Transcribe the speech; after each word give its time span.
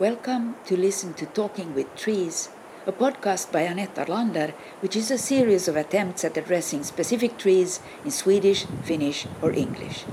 Welcome 0.00 0.54
to 0.64 0.78
listen 0.78 1.12
to 1.12 1.26
Talking 1.26 1.74
with 1.74 1.94
Trees, 1.94 2.48
a 2.86 2.90
podcast 2.90 3.52
by 3.52 3.60
Anette 3.60 3.96
Arlander, 3.96 4.54
which 4.80 4.96
is 4.96 5.10
a 5.10 5.18
series 5.18 5.68
of 5.68 5.76
attempts 5.76 6.24
at 6.24 6.38
addressing 6.38 6.84
specific 6.84 7.36
trees 7.36 7.80
in 8.02 8.10
Swedish, 8.10 8.64
Finnish, 8.82 9.26
or 9.42 9.52
English. 9.52 10.06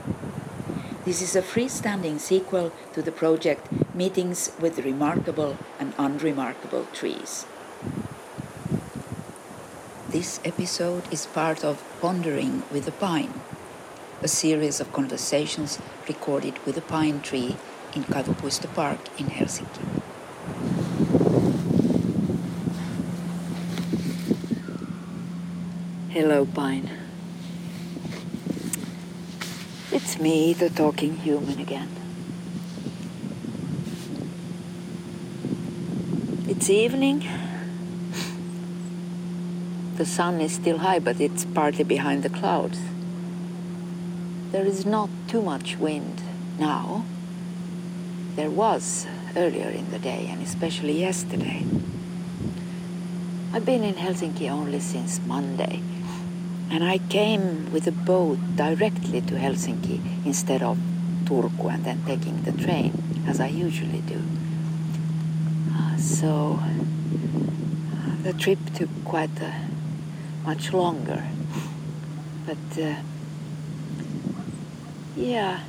This 1.05 1.21
is 1.21 1.37
a 1.37 1.41
freestanding 1.41 2.19
sequel 2.19 2.73
to 2.91 3.01
the 3.01 3.13
project 3.13 3.69
Meetings 3.95 4.51
with 4.59 4.79
Remarkable 4.79 5.57
and 5.79 5.93
Unremarkable 5.97 6.85
Trees. 6.91 7.45
This 10.09 10.41
episode 10.43 11.03
is 11.13 11.27
part 11.27 11.63
of 11.63 11.81
Pondering 12.01 12.63
with 12.73 12.89
a 12.89 12.97
Pine, 13.05 13.39
a 14.21 14.27
series 14.27 14.81
of 14.81 14.91
conversations 14.91 15.79
recorded 16.09 16.59
with 16.65 16.75
a 16.77 16.81
pine 16.81 17.21
tree 17.21 17.55
in 17.97 18.03
Kaivopuisto 18.03 18.67
Park 18.75 18.99
in 19.17 19.25
Helsinki. 19.25 19.81
Hello, 26.09 26.45
Pine. 26.45 26.91
It's 29.91 30.19
me, 30.19 30.53
the 30.53 30.69
talking 30.69 31.17
human 31.17 31.59
again. 31.59 31.89
It's 36.47 36.69
evening. 36.69 37.27
The 39.95 40.05
sun 40.05 40.39
is 40.39 40.51
still 40.51 40.77
high, 40.77 40.99
but 40.99 41.19
it's 41.19 41.45
partly 41.45 41.83
behind 41.83 42.21
the 42.21 42.29
clouds. 42.29 42.79
There 44.51 44.65
is 44.65 44.85
not 44.85 45.09
too 45.27 45.41
much 45.41 45.77
wind 45.77 46.21
now 46.59 47.05
there 48.37 48.51
was 48.51 49.07
earlier 49.35 49.67
in 49.67 49.89
the 49.89 49.97
day 49.97 50.27
and 50.29 50.43
especially 50.43 50.99
yesterday. 50.99 51.65
I've 53.51 53.65
been 53.65 53.83
in 53.83 53.95
Helsinki 53.95 54.47
only 54.47 54.79
since 54.79 55.19
Monday 55.25 55.81
and 56.69 56.83
I 56.83 56.99
came 56.99 57.73
with 57.73 57.87
a 57.87 57.91
boat 57.91 58.37
directly 58.55 59.21
to 59.21 59.33
Helsinki 59.33 59.99
instead 60.23 60.61
of 60.61 60.77
Turku 61.25 61.73
and 61.73 61.83
then 61.83 62.03
taking 62.05 62.43
the 62.43 62.51
train 62.51 63.25
as 63.27 63.39
I 63.39 63.47
usually 63.47 64.01
do. 64.01 64.21
Uh, 65.73 65.97
so 65.97 66.59
uh, 66.61 68.21
the 68.21 68.33
trip 68.33 68.59
took 68.75 68.89
quite 69.03 69.41
uh, 69.41 69.51
much 70.45 70.73
longer. 70.73 71.23
But 72.45 72.97
yeah, 75.15 75.61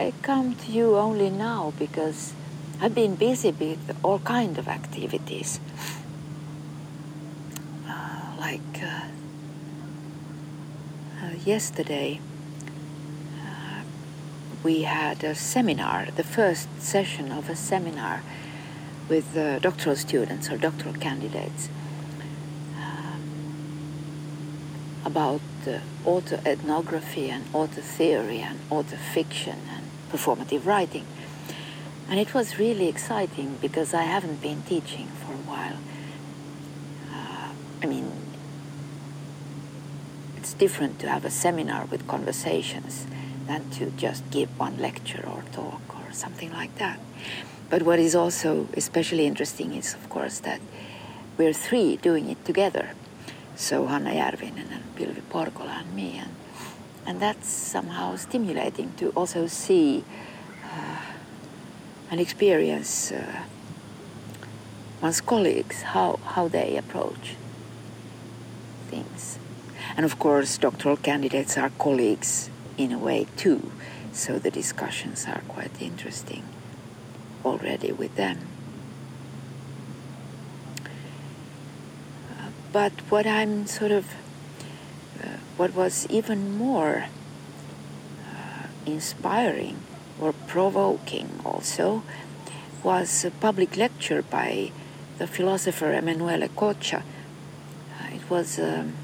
I 0.00 0.14
come 0.22 0.54
to 0.54 0.72
you 0.72 0.96
only 0.96 1.28
now 1.28 1.74
because 1.78 2.32
I've 2.80 2.94
been 2.94 3.16
busy 3.16 3.50
with 3.50 3.94
all 4.02 4.18
kind 4.20 4.56
of 4.56 4.66
activities. 4.66 5.60
Uh, 7.86 8.32
like 8.38 8.82
uh, 8.82 9.08
uh, 11.22 11.32
yesterday, 11.44 12.18
uh, 13.44 13.82
we 14.62 14.84
had 14.84 15.22
a 15.22 15.34
seminar, 15.34 16.06
the 16.16 16.24
first 16.24 16.68
session 16.80 17.30
of 17.30 17.50
a 17.50 17.54
seminar 17.54 18.22
with 19.10 19.36
uh, 19.36 19.58
doctoral 19.58 19.96
students 19.96 20.48
or 20.50 20.56
doctoral 20.56 20.94
candidates 20.94 21.68
uh, 22.78 23.18
about 25.04 25.42
auto 26.06 26.36
ethnography 26.46 27.28
and 27.28 27.44
auto 27.52 27.82
theory 27.82 28.38
and 28.38 28.58
auto 28.70 28.96
fiction 28.96 29.58
performative 30.12 30.66
writing. 30.66 31.06
And 32.08 32.18
it 32.18 32.34
was 32.34 32.58
really 32.58 32.88
exciting 32.88 33.58
because 33.60 33.94
I 33.94 34.02
haven't 34.02 34.42
been 34.42 34.62
teaching 34.62 35.06
for 35.06 35.32
a 35.32 35.44
while. 35.50 35.78
Uh, 37.12 37.52
I 37.82 37.86
mean, 37.86 38.10
it's 40.36 40.52
different 40.54 40.98
to 41.00 41.08
have 41.08 41.24
a 41.24 41.30
seminar 41.30 41.84
with 41.84 42.08
conversations 42.08 43.06
than 43.46 43.70
to 43.70 43.90
just 43.90 44.28
give 44.30 44.48
one 44.58 44.76
lecture 44.78 45.24
or 45.26 45.44
talk 45.52 45.82
or 45.94 46.12
something 46.12 46.52
like 46.52 46.74
that. 46.78 46.98
But 47.68 47.82
what 47.82 48.00
is 48.00 48.16
also 48.16 48.66
especially 48.74 49.26
interesting 49.26 49.74
is, 49.74 49.94
of 49.94 50.08
course, 50.08 50.40
that 50.40 50.60
we're 51.38 51.52
three 51.52 51.96
doing 51.96 52.28
it 52.28 52.44
together. 52.44 52.90
So 53.54 53.86
Hanna 53.86 54.10
Järvinen 54.10 54.72
and 54.72 54.84
Pilvi 54.96 55.22
Porkola 55.30 55.80
and 55.82 55.94
me. 55.94 56.18
And 56.18 56.34
and 57.10 57.18
that's 57.18 57.48
somehow 57.48 58.14
stimulating 58.14 58.92
to 58.96 59.10
also 59.16 59.48
see 59.48 60.04
uh, 60.64 61.00
and 62.08 62.20
experience 62.20 63.10
uh, 63.10 63.42
one's 65.02 65.20
colleagues, 65.20 65.82
how, 65.82 66.20
how 66.24 66.46
they 66.46 66.76
approach 66.76 67.34
things. 68.86 69.40
And 69.96 70.06
of 70.06 70.20
course, 70.20 70.56
doctoral 70.56 70.96
candidates 70.96 71.58
are 71.58 71.70
colleagues 71.80 72.48
in 72.78 72.92
a 72.92 72.98
way 72.98 73.26
too, 73.36 73.72
so 74.12 74.38
the 74.38 74.52
discussions 74.52 75.26
are 75.26 75.42
quite 75.48 75.82
interesting 75.82 76.44
already 77.44 77.90
with 77.90 78.14
them. 78.14 78.38
Uh, 82.30 82.50
but 82.72 82.92
what 83.10 83.26
I'm 83.26 83.66
sort 83.66 83.90
of 83.90 84.06
what 85.60 85.74
was 85.74 86.06
even 86.08 86.56
more 86.56 87.04
uh, 88.24 88.66
inspiring 88.86 89.76
or 90.18 90.32
provoking 90.46 91.28
also 91.44 92.02
was 92.82 93.26
a 93.26 93.30
public 93.30 93.76
lecture 93.76 94.22
by 94.22 94.72
the 95.18 95.26
philosopher 95.26 95.92
Emanuele 95.92 96.48
Coccia. 96.56 97.02
Uh, 97.02 98.14
it 98.14 98.30
was 98.30 98.58
um, 98.58 98.94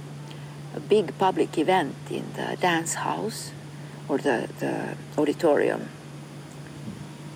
a 0.75 0.81
big 0.81 1.19
public 1.19 1.59
event 1.59 1.95
in 2.11 2.25
the 2.33 2.57
dance 2.59 2.95
house 2.95 3.53
or 4.09 4.17
the, 4.17 4.49
the 4.59 4.97
auditorium 5.19 5.91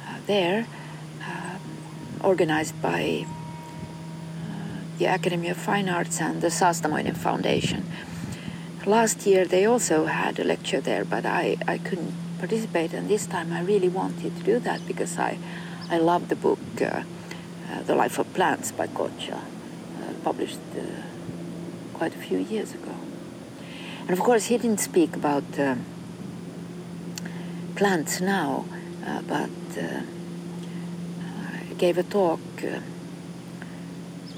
uh, 0.06 0.16
there, 0.26 0.66
uh, 1.22 1.59
organized 2.25 2.80
by 2.80 3.26
uh, 3.26 4.80
the 4.97 5.04
Academy 5.04 5.50
of 5.50 5.59
Fine 5.59 5.91
Arts 5.91 6.22
and 6.22 6.41
the 6.41 6.48
Saastamoinen 6.48 7.19
Foundation. 7.19 7.84
Last 8.86 9.26
year 9.26 9.44
they 9.44 9.66
also 9.66 10.06
had 10.06 10.38
a 10.38 10.44
lecture 10.44 10.80
there, 10.80 11.04
but 11.04 11.26
I, 11.26 11.58
I 11.68 11.76
couldn't 11.76 12.14
participate, 12.38 12.94
and 12.94 13.10
this 13.10 13.26
time 13.26 13.52
I 13.52 13.60
really 13.60 13.91
wanted 13.91 14.34
to 14.38 14.42
do 14.42 14.58
that 14.60 14.86
because 14.86 15.18
I, 15.18 15.38
I 15.91 15.98
love 15.98 16.30
the 16.30 16.36
book 16.36 16.58
uh, 16.80 16.84
uh, 16.84 17.82
The 17.82 17.94
Life 17.94 18.18
of 18.18 18.32
Plants 18.32 18.72
by 18.72 18.86
Coccia, 18.86 19.34
uh, 19.36 20.12
published 20.24 20.58
uh, 20.74 20.82
quite 21.92 22.14
a 22.14 22.18
few 22.18 22.38
years 22.38 22.72
ago. 22.72 22.94
And 24.00 24.10
of 24.10 24.20
course, 24.20 24.46
he 24.46 24.56
didn't 24.56 24.80
speak 24.80 25.14
about 25.14 25.58
uh, 25.58 25.76
plants 27.76 28.20
now, 28.22 28.64
uh, 29.06 29.20
but 29.22 29.50
gave 31.76 31.97
a 31.97 32.02
talk 32.02 32.41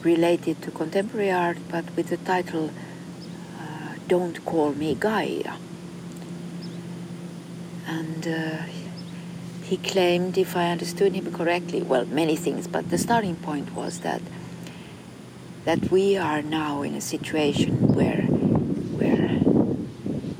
related 0.02 0.62
to 0.62 0.70
contemporary 0.70 1.30
art, 1.30 1.58
but 1.68 1.84
with 1.96 2.08
the 2.08 2.16
title 2.18 2.70
don't 4.12 4.44
call 4.44 4.74
me 4.74 4.94
Gaia. 4.94 5.54
And 7.86 8.28
uh, 8.28 8.62
he 9.62 9.78
claimed, 9.78 10.36
if 10.36 10.54
I 10.54 10.70
understood 10.70 11.14
him 11.14 11.32
correctly, 11.32 11.80
well, 11.80 12.04
many 12.04 12.36
things, 12.36 12.68
but 12.68 12.90
the 12.90 12.98
starting 12.98 13.36
point 13.36 13.72
was 13.74 14.00
that 14.00 14.20
that 15.64 15.90
we 15.90 16.18
are 16.18 16.42
now 16.42 16.82
in 16.82 16.94
a 16.94 17.00
situation 17.00 17.72
where 17.94 18.24
where 19.00 19.30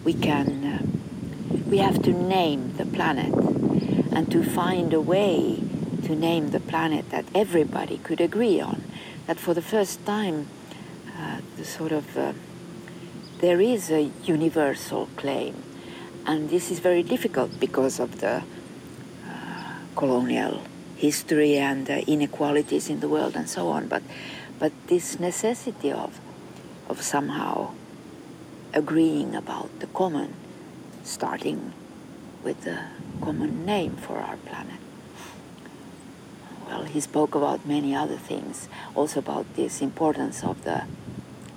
we 0.05 0.13
can 0.29 0.49
uh, 0.75 0.83
we 1.71 1.79
have 1.79 2.03
to 2.03 2.13
name 2.13 2.77
the 2.77 2.85
planet 2.85 3.33
and 4.15 4.31
to 4.31 4.45
find 4.45 4.93
a 4.93 5.01
way 5.01 5.63
to 6.03 6.15
name 6.15 6.51
the 6.51 6.61
planet 6.61 7.09
that 7.09 7.25
everybody 7.35 7.97
could 8.07 8.21
agree 8.21 8.61
on. 8.61 8.83
That 9.27 9.39
for 9.39 9.55
the 9.55 9.63
first 9.63 10.05
time, 10.05 10.49
uh, 11.17 11.39
the 11.57 11.65
sort 11.65 11.93
of 11.93 12.19
uh, 12.19 12.33
there 13.43 13.61
is 13.61 13.91
a 13.91 14.03
universal 14.23 15.09
claim. 15.17 15.65
And 16.25 16.49
this 16.49 16.71
is 16.71 16.79
very 16.79 17.03
difficult 17.03 17.59
because 17.59 17.99
of 17.99 18.21
the 18.21 18.45
uh, 19.29 19.75
colonial 19.97 20.63
history 20.97 21.57
and 21.59 21.87
the 21.87 22.09
inequalities 22.09 22.89
in 22.89 23.01
the 23.01 23.09
world 23.09 23.35
and 23.35 23.51
so 23.51 23.69
on. 23.69 23.89
But, 23.89 24.05
but 24.61 24.73
this 24.87 25.19
necessity 25.19 25.91
of, 25.91 26.21
of 26.89 27.03
somehow 27.03 27.73
agreeing 28.73 29.35
about 29.35 29.77
the 29.81 29.89
common, 29.89 30.35
starting 31.03 31.73
with 32.45 32.61
the 32.61 32.79
common 33.21 33.67
name 33.67 33.97
for 33.97 34.19
our 34.19 34.37
planet. 34.37 34.79
Well, 36.69 36.85
he 36.85 37.01
spoke 37.01 37.35
about 37.35 37.67
many 37.67 37.93
other 37.93 38.17
things, 38.17 38.69
also 38.95 39.19
about 39.19 39.57
this 39.57 39.83
importance 39.83 40.45
of 40.45 40.63
the 40.63 40.85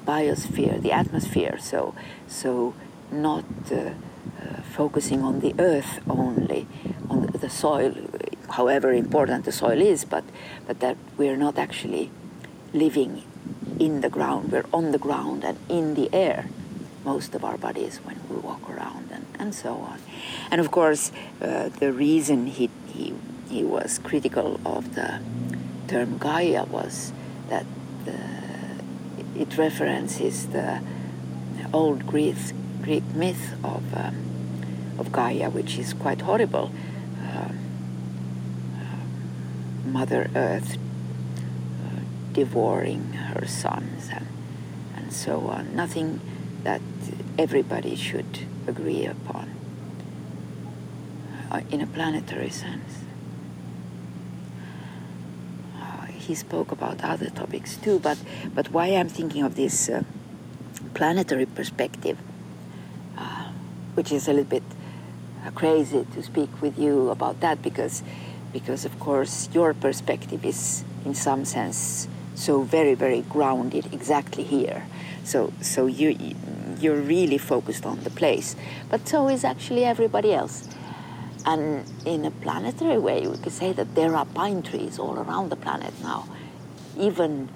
biosphere, 0.06 0.82
the 0.82 0.92
atmosphere. 0.92 1.58
So, 1.60 1.96
so 2.28 2.74
not 3.12 3.46
uh, 3.72 3.76
uh, 3.76 4.62
focusing 4.74 5.22
on 5.22 5.40
the 5.40 5.54
earth 5.60 6.00
only, 6.10 6.68
on 7.10 7.28
the 7.28 7.50
soil 7.50 7.94
however 8.52 8.94
important 8.94 9.46
the 9.46 9.52
soil 9.52 9.82
is, 9.82 10.06
but, 10.06 10.24
but 10.68 10.80
that 10.80 10.98
we're 11.18 11.36
not 11.36 11.58
actually 11.58 12.12
living 12.74 13.24
in 13.80 14.02
the 14.02 14.10
ground. 14.10 14.52
We're 14.52 14.66
on 14.74 14.92
the 14.92 14.98
ground 14.98 15.44
and 15.44 15.58
in 15.70 15.96
the 15.96 16.14
air, 16.14 16.48
most 17.04 17.36
of 17.36 17.44
our 17.44 17.58
bodies 17.58 18.00
when 18.04 18.20
we 18.30 18.38
walk 18.38 18.70
around 18.70 19.10
and, 19.12 19.26
and 19.38 19.54
so 19.54 19.74
on. 19.76 20.00
And 20.52 20.62
of 20.62 20.72
course, 20.72 21.12
uh, 21.42 21.70
the 21.70 21.92
reason 21.92 22.48
he, 22.48 22.70
he, 22.88 23.14
he 23.50 23.64
was 23.64 24.00
critical 24.00 24.60
of 24.66 24.96
the 24.96 25.20
term 25.88 26.18
Gaia 26.18 26.66
was 26.66 27.12
that 27.50 27.66
the, 28.06 28.20
it 29.36 29.58
references 29.58 30.48
the 30.48 30.82
old 31.74 32.06
Greek, 32.08 32.36
Greek 32.82 33.04
myth 33.14 33.54
of, 33.64 33.84
um, 33.96 34.16
of 34.98 35.12
Gaia, 35.12 35.50
which 35.50 35.78
is 35.78 35.94
quite 35.94 36.22
horrible. 36.22 36.72
Uh, 37.22 37.50
Mother 39.86 40.30
Earth 40.36 40.78
uh, 40.78 42.00
devouring 42.34 43.14
her 43.14 43.46
sons 43.46 44.10
and, 44.12 44.28
and 44.96 45.14
so 45.14 45.42
on. 45.48 45.76
Nothing 45.76 46.20
that 46.64 46.82
everybody 47.38 47.96
should 47.96 48.48
agree 48.68 49.06
upon 49.06 49.52
uh, 51.52 51.62
in 51.72 51.82
a 51.82 51.88
planetary 51.88 52.50
sense. 52.50 53.04
Uh, 55.80 56.08
he 56.26 56.36
spoke 56.36 56.72
about 56.72 57.04
other 57.04 57.30
topics 57.30 57.78
too, 57.78 58.00
but, 58.00 58.18
but 58.54 58.72
why 58.72 58.88
I'm 58.88 59.10
thinking 59.10 59.44
of 59.44 59.56
this 59.56 59.90
uh, 59.90 60.04
planetary 60.94 61.46
perspective, 61.46 62.18
uh, 63.18 63.50
which 63.96 64.12
is 64.12 64.28
a 64.28 64.32
little 64.32 64.50
bit 64.50 64.64
uh, 65.46 65.52
crazy 65.52 66.06
to 66.14 66.24
speak 66.24 66.50
with 66.62 66.78
you 66.78 67.10
about 67.10 67.40
that 67.42 67.62
because, 67.62 68.04
because 68.54 68.86
of 68.86 69.00
course 69.00 69.50
your 69.54 69.74
perspective 69.74 70.44
is 70.46 70.84
in 71.06 71.14
some 71.14 71.46
sense 71.46 72.08
so 72.36 72.62
very 72.62 72.94
very 72.94 73.22
grounded 73.22 73.92
exactly 73.94 74.44
here. 74.44 74.86
So 75.24 75.52
so 75.62 75.88
you 75.88 76.18
you're 76.80 77.02
really 77.02 77.38
focused 77.38 77.86
on 77.86 78.04
the 78.04 78.10
place, 78.10 78.56
but 78.90 79.08
so 79.08 79.30
is 79.30 79.44
actually 79.44 79.86
everybody 79.86 80.34
else. 80.34 80.68
And 81.46 81.86
in 82.06 82.26
a 82.26 82.32
planetary 82.32 82.98
way, 82.98 83.28
we 83.28 83.38
could 83.38 83.54
say 83.54 83.72
that 83.74 83.94
there 83.94 84.16
are 84.16 84.26
pine 84.26 84.64
trees 84.64 84.98
all 84.98 85.18
around 85.20 85.50
the 85.50 85.56
planet 85.56 85.94
now, 86.02 86.28
even 86.98 87.50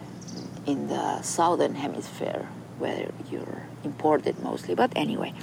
in 0.67 0.87
the 0.87 1.21
southern 1.23 1.75
hemisphere 1.75 2.47
where 2.77 3.09
you're 3.31 3.63
imported 3.83 4.39
mostly. 4.43 4.75
But 4.75 4.91
anyway, 4.95 5.33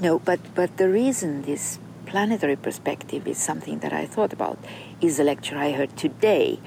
no, 0.00 0.18
but, 0.18 0.40
but 0.54 0.78
the 0.78 0.88
reason 0.88 1.42
this 1.42 1.78
planetary 2.06 2.56
perspective 2.56 3.28
is 3.28 3.36
something 3.36 3.80
that 3.80 3.92
I 3.92 4.06
thought 4.06 4.32
about 4.32 4.58
is 5.02 5.20
a 5.20 5.24
lecture 5.24 5.58
I 5.58 5.72
heard 5.72 5.96
today. 5.96 6.58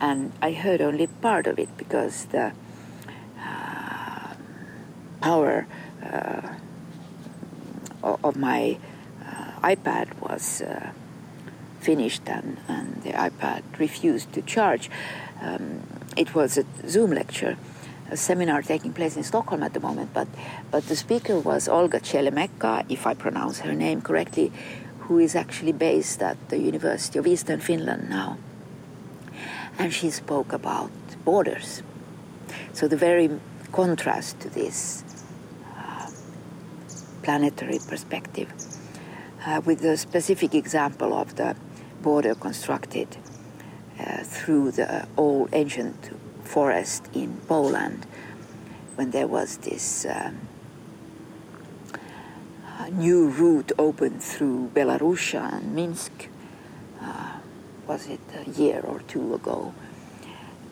And 0.00 0.32
I 0.42 0.52
heard 0.52 0.82
only 0.82 1.06
part 1.06 1.46
of 1.46 1.58
it 1.58 1.74
because 1.78 2.26
the 2.26 2.52
uh, 3.40 4.34
power 5.22 5.66
uh, 6.02 6.48
of 8.02 8.36
my 8.36 8.76
iPad 9.72 10.06
was 10.20 10.62
uh, 10.62 10.90
finished 11.80 12.28
and, 12.28 12.58
and 12.68 13.02
the 13.02 13.12
iPad 13.28 13.62
refused 13.78 14.32
to 14.34 14.40
charge. 14.42 14.90
Um, 15.40 15.82
it 16.16 16.34
was 16.34 16.58
a 16.58 16.64
Zoom 16.86 17.10
lecture 17.10 17.56
a 18.10 18.16
seminar 18.16 18.62
taking 18.62 18.92
place 18.92 19.16
in 19.16 19.24
Stockholm 19.24 19.62
at 19.62 19.72
the 19.72 19.80
moment, 19.80 20.10
but, 20.12 20.28
but 20.70 20.86
the 20.88 20.96
speaker 20.96 21.38
was 21.38 21.68
Olga 21.68 22.00
Cielemęcka, 22.00 22.84
if 22.88 23.06
I 23.06 23.14
pronounce 23.14 23.60
her 23.60 23.74
name 23.74 24.02
correctly, 24.02 24.52
who 25.00 25.18
is 25.18 25.34
actually 25.34 25.72
based 25.72 26.22
at 26.22 26.36
the 26.48 26.58
University 26.58 27.18
of 27.18 27.26
Eastern 27.26 27.60
Finland 27.60 28.08
now. 28.08 28.38
And 29.78 29.92
she 29.92 30.10
spoke 30.10 30.52
about 30.52 30.90
borders. 31.24 31.82
So 32.72 32.86
the 32.88 32.96
very 32.96 33.30
contrast 33.72 34.40
to 34.40 34.48
this 34.48 35.02
uh, 35.76 36.08
planetary 37.22 37.80
perspective, 37.88 38.52
uh, 39.46 39.60
with 39.64 39.80
the 39.80 39.96
specific 39.96 40.54
example 40.54 41.12
of 41.12 41.36
the 41.36 41.56
border 42.02 42.34
constructed 42.34 43.08
uh, 43.98 44.22
through 44.22 44.70
the 44.70 45.06
old 45.16 45.48
ancient 45.52 46.10
forest 46.44 47.08
in 47.14 47.36
Poland 47.48 48.06
when 48.96 49.10
there 49.10 49.26
was 49.26 49.58
this 49.58 50.06
um, 50.08 50.38
new 52.92 53.28
route 53.28 53.72
opened 53.78 54.22
through 54.22 54.70
Belarus 54.74 55.34
and 55.34 55.74
Minsk. 55.74 56.28
Uh, 57.00 57.38
was 57.86 58.06
it 58.08 58.20
a 58.34 58.50
year 58.50 58.80
or 58.80 59.00
two 59.08 59.34
ago? 59.34 59.74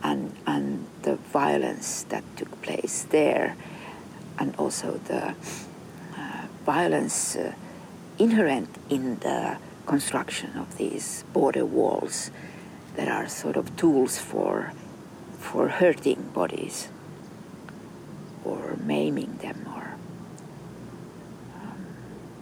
And, 0.03 0.35
and 0.47 0.87
the 1.03 1.17
violence 1.17 2.05
that 2.05 2.25
took 2.37 2.61
place 2.63 3.07
there, 3.11 3.57
and 4.39 4.55
also 4.57 5.01
the 5.05 5.35
uh, 6.17 6.47
violence 6.65 7.37
uh, 7.37 7.53
inherent 8.23 8.69
in 8.89 9.19
the 9.19 9.59
construction 9.85 10.57
of 10.57 10.79
these 10.79 11.25
border 11.33 11.67
walls 11.67 12.31
that 12.95 13.09
are 13.09 13.29
sort 13.29 13.57
of 13.57 13.77
tools 13.77 14.17
for 14.17 14.73
for 15.39 15.67
hurting 15.69 16.23
bodies 16.33 16.89
or 18.45 18.77
maiming 18.85 19.33
them 19.39 19.59
or 19.77 19.87
um, 21.57 21.81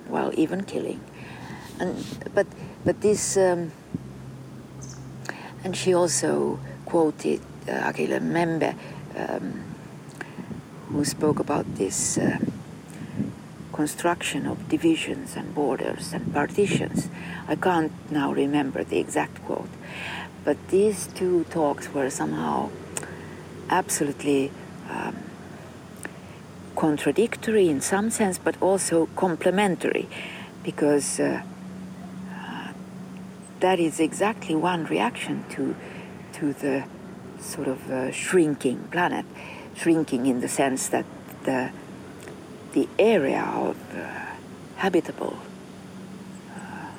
well 0.08 0.30
even 0.36 0.64
killing. 0.64 1.00
And 1.78 1.96
but 2.34 2.46
but 2.84 3.00
this 3.00 3.38
um, 3.38 3.72
and 5.64 5.74
she 5.74 5.94
also 5.94 6.60
quoted 6.84 7.40
uh, 7.66 7.88
Achille 7.88 8.20
Mbembe 8.20 8.74
um, 9.16 9.64
who 10.88 11.04
spoke 11.04 11.38
about 11.38 11.64
this 11.76 12.18
uh, 12.18 12.36
construction 13.80 14.42
of 14.52 14.56
divisions 14.68 15.28
and 15.38 15.46
borders 15.54 16.12
and 16.12 16.24
partitions. 16.34 17.08
I 17.52 17.56
can't 17.66 17.92
now 18.10 18.28
remember 18.44 18.80
the 18.84 18.98
exact 19.04 19.36
quote, 19.46 19.72
but 20.46 20.58
these 20.68 20.98
two 21.18 21.36
talks 21.58 21.84
were 21.94 22.10
somehow 22.10 22.56
absolutely 23.70 24.42
um, 24.94 25.16
contradictory 26.76 27.66
in 27.74 27.80
some 27.80 28.10
sense, 28.10 28.36
but 28.46 28.54
also 28.60 28.96
complementary, 29.26 30.06
because 30.62 31.08
uh, 31.18 31.42
uh, 32.38 32.72
that 33.60 33.78
is 33.88 33.98
exactly 33.98 34.54
one 34.54 34.82
reaction 34.96 35.36
to 35.54 35.74
to 36.38 36.44
the 36.64 36.76
sort 37.52 37.68
of 37.74 37.80
uh, 37.90 38.12
shrinking 38.12 38.78
planet, 38.94 39.26
shrinking 39.74 40.22
in 40.26 40.40
the 40.44 40.48
sense 40.48 40.82
that 40.94 41.06
the 41.48 41.70
the 42.72 42.88
area 42.98 43.42
of 43.42 43.76
uh, 43.94 44.26
habitable 44.76 45.36
uh, 46.56 46.90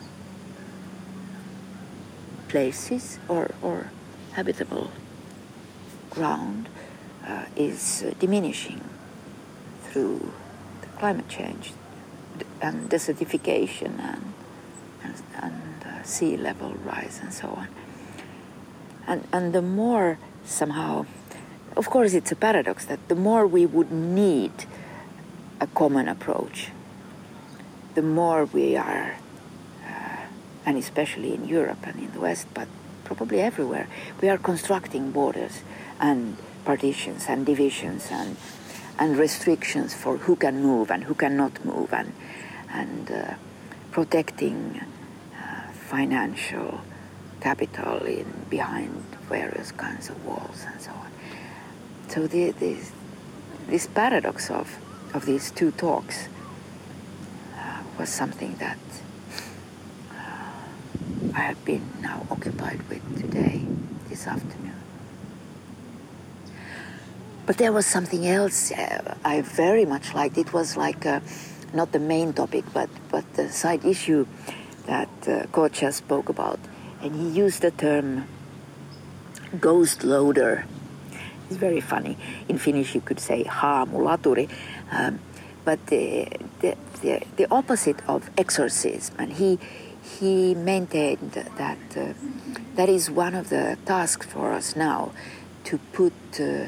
places 2.50 3.20
or 3.28 3.52
or 3.62 3.92
habitable 4.34 4.92
ground 6.10 6.68
uh, 7.26 7.46
is 7.56 8.04
uh, 8.04 8.14
diminishing 8.20 8.82
through 9.84 10.32
the 10.82 10.88
climate 11.00 11.28
change 11.28 11.74
and 12.62 12.90
desertification 12.90 14.00
and, 14.00 14.34
and, 15.04 15.24
and 15.42 15.84
uh, 15.86 16.04
sea 16.04 16.38
level 16.38 16.74
rise 16.86 17.20
and 17.22 17.34
so 17.34 17.48
on. 17.50 17.68
And, 19.08 19.28
and 19.34 19.54
the 19.54 19.62
more 19.62 20.18
somehow, 20.46 21.06
of 21.76 21.90
course, 21.90 22.14
it's 22.14 22.32
a 22.32 22.36
paradox 22.36 22.86
that 22.86 23.00
the 23.08 23.16
more 23.16 23.48
we 23.48 23.66
would 23.66 23.92
need 23.92 24.52
a 25.62 25.68
common 25.68 26.08
approach, 26.10 26.72
the 27.94 28.02
more 28.02 28.46
we 28.46 28.76
are, 28.76 29.16
uh, 29.86 30.26
and 30.66 30.78
especially 30.78 31.34
in 31.34 31.48
Europe 31.48 31.78
and 31.84 32.00
in 32.00 32.12
the 32.12 32.20
West, 32.20 32.48
but 32.54 32.68
probably 33.06 33.40
everywhere, 33.40 33.88
we 34.22 34.28
are 34.28 34.40
constructing 34.40 35.12
borders 35.12 35.62
and 36.00 36.36
partitions 36.66 37.26
and 37.28 37.46
divisions 37.46 38.08
and 38.12 38.36
and 38.98 39.18
restrictions 39.18 39.94
for 39.96 40.18
who 40.18 40.36
can 40.36 40.62
move 40.62 40.92
and 40.92 41.04
who 41.06 41.16
cannot 41.16 41.64
move 41.66 41.94
and 41.94 42.14
and 42.70 43.12
uh, 43.12 43.34
protecting 43.92 44.80
uh, 44.80 45.72
financial 45.72 46.82
capital 47.40 47.98
in 48.06 48.26
behind 48.50 49.04
various 49.28 49.72
kinds 49.72 50.10
of 50.10 50.26
walls 50.26 50.66
and 50.68 50.80
so 50.82 50.92
on. 50.92 51.12
So 52.10 52.28
the, 52.28 52.52
this 52.52 52.92
this 53.68 53.88
paradox 53.88 54.50
of 54.50 54.68
of 55.14 55.26
these 55.26 55.52
two 55.52 55.72
talks 55.72 56.28
uh, 57.58 57.84
was 57.98 58.10
something 58.10 58.56
that 58.56 58.78
uh, 60.12 61.34
I 61.36 61.40
have 61.40 61.64
been 61.66 61.88
now 62.02 62.26
occupied 62.30 62.88
with 62.90 63.04
today, 63.20 63.66
this 64.10 64.28
afternoon. 64.28 64.76
But 67.46 67.58
there 67.58 67.72
was 67.72 67.86
something 67.86 68.28
else 68.28 68.72
uh, 68.72 69.16
I 69.26 69.42
very 69.42 69.86
much 69.86 70.14
liked. 70.14 70.38
It 70.38 70.54
was 70.54 70.78
like 70.78 71.06
uh, 71.06 71.20
not 71.74 71.92
the 71.92 72.00
main 72.00 72.34
topic, 72.34 72.66
but, 72.74 72.90
but 73.10 73.26
the 73.34 73.50
side 73.50 73.84
issue 73.86 74.26
that 74.86 75.10
uh, 75.28 75.46
Coccia 75.52 75.92
spoke 75.92 76.30
about 76.30 76.60
and 77.02 77.16
he 77.16 77.28
used 77.30 77.62
the 77.62 77.72
term 77.72 78.28
ghost 79.60 80.04
loader. 80.04 80.66
It's 81.50 81.58
very 81.58 81.82
funny. 81.82 82.18
In 82.48 82.58
Finnish, 82.58 82.96
you 82.96 83.02
could 83.02 83.20
say 83.20 83.44
haamulaturi, 83.44 84.50
um, 84.92 85.20
but 85.64 85.88
the, 85.88 86.28
the, 86.60 86.76
the, 87.02 87.24
the, 87.38 87.48
opposite 87.52 87.98
of 88.08 88.30
exorcism. 88.38 89.16
And 89.18 89.34
he, 89.34 89.60
he 90.02 90.56
maintained 90.56 91.32
that 91.32 91.78
uh, 91.96 92.14
that 92.76 92.90
is 92.90 93.10
one 93.10 93.36
of 93.36 93.50
the 93.50 93.78
tasks 93.86 94.26
for 94.26 94.52
us 94.52 94.76
now 94.76 95.12
to 95.66 95.78
put, 95.94 96.14
uh, 96.40 96.68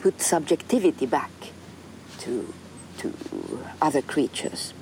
put 0.00 0.20
subjectivity 0.20 1.06
back 1.06 1.30
to, 2.18 2.52
to 2.98 3.14
other 3.80 4.02
creatures 4.02 4.74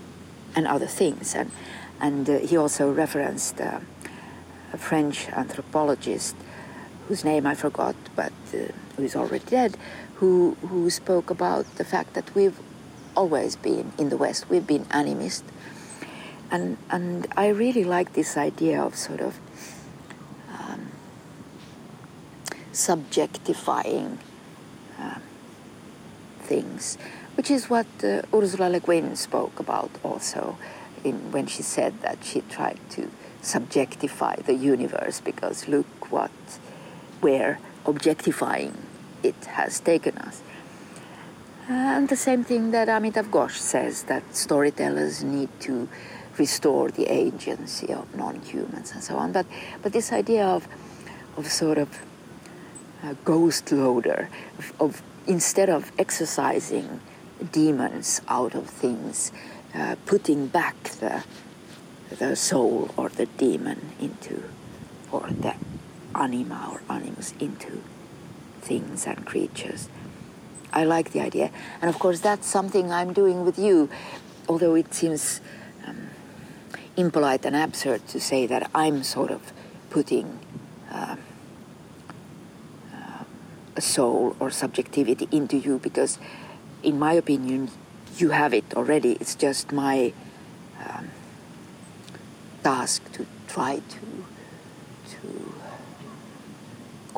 and 0.55 0.67
other 0.67 0.87
things. 0.87 1.35
And, 1.35 1.51
and 2.01 2.29
uh, 2.29 2.39
he 2.39 2.57
also 2.57 2.93
referenced 2.93 3.61
uh, 3.61 3.81
a 4.73 4.79
French 4.79 5.29
anthropologist 5.31 6.37
whose 7.07 7.25
name 7.25 7.47
I 7.47 7.55
forgot, 7.55 7.97
but 8.15 8.33
uh, 8.53 8.73
who 8.97 9.05
is 9.05 9.17
already 9.17 9.45
dead, 9.47 9.77
who, 10.17 10.57
who 10.63 10.91
spoke 10.91 11.31
about 11.31 11.65
the 11.77 11.85
fact 11.85 12.15
that 12.15 12.35
we've 12.35 12.59
always 13.19 13.57
been 13.57 13.91
in 13.99 14.11
the 14.11 14.17
West, 14.17 14.49
we've 14.49 14.67
been 14.67 14.85
animist. 14.87 15.43
And, 16.53 16.79
and 16.89 17.27
I 17.37 17.49
really 17.49 17.83
like 17.83 18.13
this 18.13 18.37
idea 18.37 18.81
of 18.81 18.95
sort 18.95 19.21
of 19.21 19.41
um, 20.57 20.93
subjectifying 22.73 24.19
uh, 25.01 25.19
things, 26.39 26.97
which 27.37 27.51
is 27.51 27.69
what 27.69 27.89
uh, 28.05 28.23
Ursula 28.33 28.69
Le 28.71 28.79
Guin 28.79 29.17
spoke 29.17 29.59
about 29.59 29.91
also 30.05 30.57
in, 31.03 31.33
when 31.33 31.49
she 31.49 31.63
said 31.63 32.01
that 32.03 32.19
she 32.23 32.43
tried 32.43 32.79
to 32.91 33.11
subjectify 33.43 34.37
the 34.45 34.55
universe 34.55 35.21
because 35.21 35.67
look 35.67 36.13
what 36.13 36.31
where 37.21 37.59
objectifying 37.85 38.75
it 39.25 39.45
has 39.47 39.81
taken 39.81 40.17
us. 40.19 40.41
And 41.71 42.09
the 42.09 42.17
same 42.17 42.45
thing 42.45 42.71
that 42.71 42.89
Amitav 42.89 43.29
Ghosh 43.31 43.59
says 43.59 44.05
that 44.05 44.35
storytellers 44.35 45.23
need 45.23 45.51
to 45.61 45.87
restore 46.39 46.91
the 46.91 47.05
agency 47.13 47.93
of 47.93 48.15
non-humans 48.15 48.93
and 48.93 49.05
so 49.05 49.17
on. 49.17 49.33
But 49.33 49.45
but 49.83 49.93
this 49.93 50.11
idea 50.11 50.47
of 50.47 50.67
of 51.37 51.47
sort 51.49 51.77
of 51.77 51.91
a 53.03 53.15
ghost 53.17 53.71
loader 53.71 54.31
of, 54.59 54.73
of 54.81 55.03
instead 55.27 55.69
of 55.69 55.93
exercising 55.99 57.01
demons 57.53 58.23
out 58.29 58.55
of 58.55 58.67
things, 58.67 59.31
uh, 59.75 59.97
putting 60.07 60.47
back 60.47 60.83
the 61.01 61.23
the 62.19 62.35
soul 62.35 62.91
or 62.97 63.11
the 63.11 63.27
demon 63.27 63.93
into 64.01 64.43
or 65.13 65.29
the 65.29 65.55
anima 66.15 66.71
or 66.73 66.81
animus 66.95 67.35
into 67.39 67.83
things 68.63 69.07
and 69.07 69.27
creatures. 69.27 69.91
I 70.73 70.85
like 70.85 71.13
the 71.13 71.21
idea. 71.21 71.51
And 71.81 71.89
of 71.89 71.99
course, 71.99 72.21
that's 72.21 72.47
something 72.47 72.93
I'm 72.93 73.13
doing 73.13 73.45
with 73.45 73.59
you, 73.59 73.89
although 74.49 74.75
it 74.75 74.95
seems 74.95 75.41
um, 75.87 76.09
impolite 76.97 77.45
and 77.45 77.57
absurd 77.57 78.07
to 78.09 78.21
say 78.21 78.47
that 78.47 78.71
I'm 78.75 79.03
sort 79.03 79.31
of 79.31 79.53
putting 79.91 80.39
uh, 80.91 81.17
uh, 82.95 83.25
a 83.77 83.81
soul 83.81 84.37
or 84.41 84.51
subjectivity 84.51 85.29
into 85.33 85.57
you 85.57 85.79
because, 85.79 86.19
in 86.83 86.99
my 86.99 87.13
opinion, 87.13 87.71
you 88.17 88.31
have 88.31 88.53
it 88.53 88.65
already. 88.75 89.13
It's 89.13 89.35
just 89.35 89.73
my 89.73 90.13
um, 90.85 91.11
task 92.63 93.11
to 93.13 93.27
try 93.47 93.77
to 93.77 93.99
to 93.99 94.18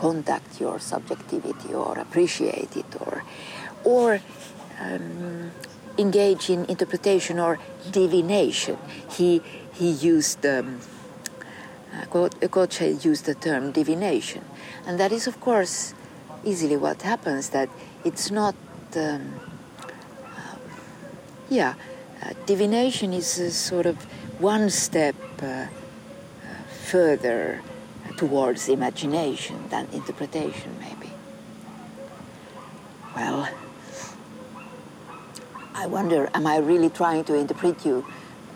contact 0.01 0.61
your 0.61 0.79
subjectivity 0.79 1.75
or 1.75 1.99
appreciate 1.99 2.75
it 2.75 2.91
or, 3.01 3.23
or 3.85 4.21
um, 4.81 5.51
engage 5.99 6.49
in 6.49 6.65
interpretation 6.67 7.39
or 7.39 7.59
divination. 7.91 8.79
He, 9.11 9.43
he 9.75 9.91
used, 9.91 10.47
um, 10.47 10.81
uh, 11.93 12.67
used 13.11 13.27
the 13.27 13.35
term 13.35 13.73
divination. 13.73 14.43
And 14.87 14.99
that 14.99 15.13
is, 15.13 15.27
of 15.27 15.39
course, 15.41 15.95
easily 16.45 16.79
what 16.79 17.03
happens, 17.03 17.51
that 17.51 17.69
it's 18.03 18.31
not, 18.31 18.55
um, 18.97 19.35
uh, 20.25 20.57
yeah, 21.51 21.75
uh, 22.23 22.33
divination 22.47 23.13
is 23.13 23.39
a 23.39 23.51
sort 23.51 23.85
of 23.85 23.97
one 24.41 24.71
step 24.71 25.17
uh, 25.43 25.47
uh 25.47 25.67
further 26.91 27.61
towards 28.21 28.69
imagination 28.69 29.57
than 29.71 29.89
interpretation, 29.95 30.77
maybe. 30.79 31.11
Well, 33.17 33.49
I 35.75 35.87
wonder, 35.87 36.29
am 36.35 36.47
I 36.47 36.59
really 36.59 36.91
trying 36.91 37.25
to 37.25 37.35
interpret 37.35 37.87
you, 37.87 38.05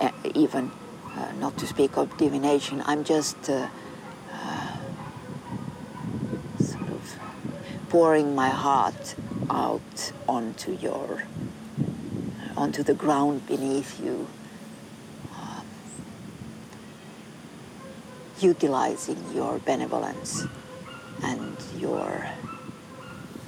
uh, 0.00 0.10
even 0.34 0.70
uh, 1.16 1.32
not 1.40 1.56
to 1.56 1.66
speak 1.66 1.96
of 1.96 2.14
divination? 2.18 2.82
I'm 2.84 3.04
just 3.04 3.48
uh, 3.48 3.68
uh 4.34 4.76
sort 6.60 6.90
of 6.90 7.18
pouring 7.88 8.34
my 8.34 8.50
heart 8.50 9.14
out 9.48 10.12
onto 10.28 10.72
your, 10.72 11.22
onto 12.54 12.82
the 12.82 12.92
ground 12.92 13.46
beneath 13.46 13.98
you. 13.98 14.26
Utilizing 18.44 19.16
your 19.34 19.58
benevolence 19.60 20.46
and 21.22 21.56
your 21.78 22.26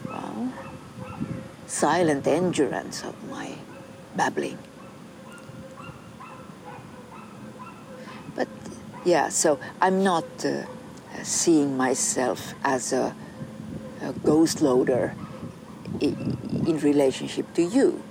well, 0.07 0.53
silent 1.67 2.27
endurance 2.27 3.05
of 3.05 3.15
my 3.29 3.53
babbling. 4.17 4.59
But 8.35 8.49
yeah, 9.05 9.29
so 9.29 9.59
I'm 9.83 10.03
not 10.03 10.25
uh, 10.45 10.65
seeing 11.23 11.77
myself 11.77 12.55
as 12.65 12.93
a, 12.93 13.15
a 14.01 14.13
ghost 14.25 14.63
loader 14.63 15.15
in, 16.01 16.39
relationship 16.83 17.47
to 17.55 17.63
you, 17.63 18.03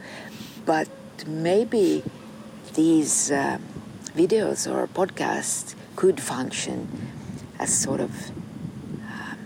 but 0.65 0.88
maybe 1.27 2.04
these 2.74 3.32
uh, 3.32 3.58
videos 4.15 4.65
or 4.72 4.88
podcasts 4.88 5.75
could 5.96 6.20
function 6.20 6.88
as 7.60 7.74
sort 7.74 8.00
of 8.00 8.12
um, 8.30 9.38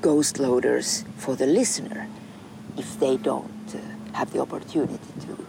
ghost 0.00 0.38
loaders 0.38 1.04
for 1.16 1.34
the 1.36 1.46
listener 1.46 2.08
if 2.76 2.98
they 3.00 3.16
don't 3.16 3.74
uh, 3.74 3.78
have 4.16 4.32
the 4.32 4.40
opportunity 4.40 5.12
to 5.20 5.46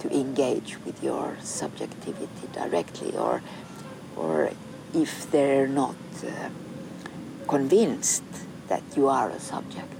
to 0.00 0.14
engage 0.14 0.76
with 0.84 1.02
your 1.02 1.36
subjectivity 1.40 2.46
directly 2.52 3.16
or 3.16 3.42
or 4.16 4.50
if 4.92 5.30
they're 5.30 5.68
not 5.68 5.96
uh, 6.26 6.48
convinced 7.48 8.24
that 8.68 8.82
you 8.96 9.08
are 9.08 9.30
a 9.30 9.40
subject 9.40 9.92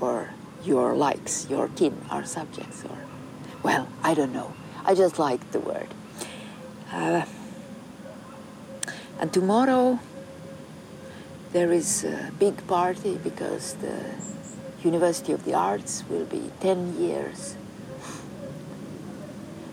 or 0.00 0.30
your 0.64 0.94
likes 0.94 1.48
your 1.48 1.68
kin 1.68 1.96
are 2.10 2.24
subjects 2.24 2.84
or 2.84 2.98
well 3.62 3.88
i 4.02 4.14
don't 4.14 4.32
know. 4.32 4.52
I 4.84 4.94
just 4.94 5.18
like 5.18 5.52
the 5.52 5.60
word 5.60 5.88
uh, 6.92 7.24
and 9.18 9.32
tomorrow 9.32 9.98
there 11.52 11.72
is 11.72 12.04
a 12.04 12.32
big 12.38 12.66
party 12.66 13.18
because 13.22 13.74
the 13.74 14.14
University 14.82 15.32
of 15.32 15.44
the 15.44 15.54
Arts 15.54 16.04
will 16.08 16.24
be 16.24 16.50
10 16.60 16.98
years. 16.98 17.56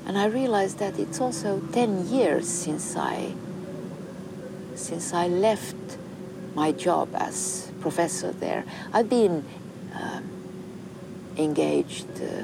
And 0.06 0.18
I 0.18 0.26
realized 0.26 0.80
that 0.80 0.98
it's 0.98 1.22
also 1.22 1.60
10 1.72 2.08
years 2.08 2.48
since 2.48 2.96
I 2.96 3.34
since 4.76 5.12
I 5.12 5.28
left 5.28 5.76
my 6.54 6.72
job 6.72 7.10
as 7.16 7.72
professor 7.82 8.32
there. 8.32 8.64
I've 8.94 9.10
been 9.10 9.44
um, 9.94 10.24
engaged 11.36 12.22
uh, 12.22 12.44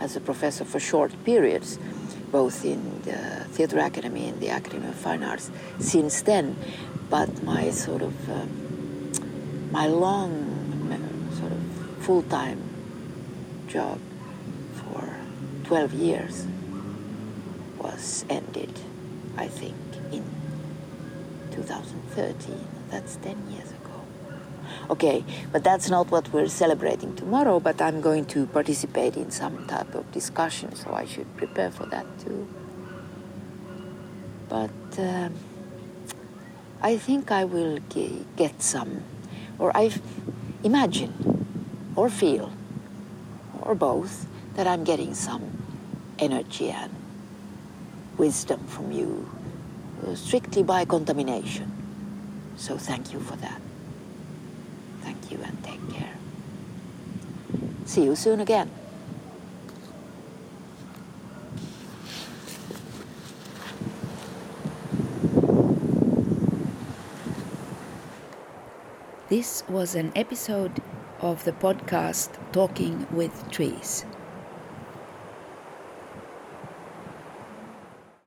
as 0.00 0.16
a 0.16 0.20
professor 0.20 0.64
for 0.64 0.80
short 0.80 1.12
periods, 1.24 1.78
both 2.36 2.66
in 2.66 3.00
the 3.08 3.46
Theatre 3.54 3.78
Academy 3.78 4.28
and 4.28 4.38
the 4.42 4.48
Academy 4.48 4.88
of 4.88 4.94
Fine 4.94 5.22
Arts 5.22 5.50
since 5.78 6.20
then. 6.20 6.54
But 7.08 7.42
my 7.42 7.70
sort 7.70 8.02
of 8.02 8.14
um, 8.28 8.50
my 9.72 9.86
long 9.86 10.32
sort 11.38 11.52
of 11.52 11.62
full-time 12.04 12.60
job 13.68 13.98
for 14.78 15.16
12 15.64 15.94
years 15.94 16.46
was 17.78 18.26
ended, 18.28 18.74
I 19.38 19.48
think, 19.48 19.76
in 20.12 20.24
2013. 21.52 22.68
That's 22.90 23.16
10 23.16 23.50
years 23.50 23.70
ago. 23.70 23.85
Okay, 24.90 25.24
but 25.52 25.64
that's 25.64 25.88
not 25.88 26.10
what 26.10 26.32
we're 26.32 26.48
celebrating 26.48 27.14
tomorrow, 27.16 27.60
but 27.60 27.80
I'm 27.80 28.00
going 28.00 28.24
to 28.26 28.46
participate 28.46 29.16
in 29.16 29.30
some 29.30 29.66
type 29.66 29.94
of 29.94 30.10
discussion, 30.12 30.74
so 30.74 30.92
I 30.92 31.04
should 31.04 31.36
prepare 31.36 31.70
for 31.70 31.86
that 31.86 32.06
too. 32.20 32.48
But 34.48 34.98
uh, 34.98 35.28
I 36.80 36.96
think 36.96 37.30
I 37.30 37.44
will 37.44 37.78
get 38.36 38.62
some, 38.62 39.02
or 39.58 39.76
I 39.76 39.90
imagine, 40.62 41.12
or 41.96 42.08
feel, 42.08 42.52
or 43.62 43.74
both, 43.74 44.26
that 44.54 44.66
I'm 44.66 44.84
getting 44.84 45.14
some 45.14 45.42
energy 46.18 46.70
and 46.70 46.92
wisdom 48.16 48.60
from 48.66 48.92
you 48.92 49.28
uh, 50.06 50.14
strictly 50.14 50.62
by 50.62 50.84
contamination. 50.84 51.72
So 52.56 52.78
thank 52.78 53.12
you 53.12 53.20
for 53.20 53.36
that. 53.36 53.60
You 55.30 55.38
and 55.42 55.64
take 55.64 55.90
care. 55.90 56.14
See 57.84 58.04
you 58.04 58.16
soon 58.16 58.40
again. 58.40 58.70
This 69.28 69.64
was 69.68 69.96
an 69.96 70.12
episode 70.14 70.80
of 71.20 71.42
the 71.44 71.50
podcast 71.50 72.30
Talking 72.52 73.08
with 73.10 73.50
Trees. 73.50 74.04